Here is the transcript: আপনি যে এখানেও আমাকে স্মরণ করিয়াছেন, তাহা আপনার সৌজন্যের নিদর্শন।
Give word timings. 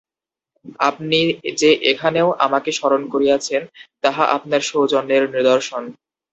আপনি 0.81 1.19
যে 1.59 1.69
এখানেও 1.91 2.27
আমাকে 2.45 2.69
স্মরণ 2.71 3.01
করিয়াছেন, 3.09 3.61
তাহা 4.03 4.23
আপনার 4.37 4.61
সৌজন্যের 4.69 5.23
নিদর্শন। 5.35 5.83